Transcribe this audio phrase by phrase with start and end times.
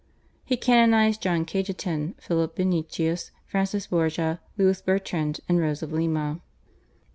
[0.43, 6.41] He canonised John Cajetan, Philip Benitius, Francis Borgia, Louis Bertrand, and Rose of Lima.